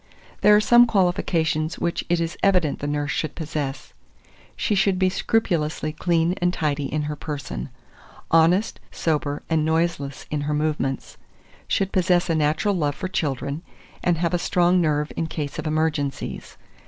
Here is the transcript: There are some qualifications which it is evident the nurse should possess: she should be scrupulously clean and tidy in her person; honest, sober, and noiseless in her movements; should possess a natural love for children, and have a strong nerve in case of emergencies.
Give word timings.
There 0.41 0.55
are 0.55 0.59
some 0.59 0.87
qualifications 0.87 1.77
which 1.77 2.03
it 2.09 2.19
is 2.19 2.35
evident 2.41 2.79
the 2.79 2.87
nurse 2.87 3.11
should 3.11 3.35
possess: 3.35 3.93
she 4.55 4.73
should 4.73 4.97
be 4.97 5.09
scrupulously 5.11 5.93
clean 5.93 6.33
and 6.41 6.51
tidy 6.51 6.91
in 6.91 7.03
her 7.03 7.15
person; 7.15 7.69
honest, 8.31 8.79
sober, 8.89 9.43
and 9.47 9.63
noiseless 9.63 10.25
in 10.31 10.41
her 10.41 10.55
movements; 10.55 11.17
should 11.67 11.91
possess 11.93 12.31
a 12.31 12.33
natural 12.35 12.73
love 12.73 12.95
for 12.95 13.07
children, 13.07 13.61
and 14.03 14.17
have 14.17 14.33
a 14.33 14.39
strong 14.39 14.81
nerve 14.81 15.11
in 15.15 15.27
case 15.27 15.59
of 15.59 15.67
emergencies. 15.67 16.57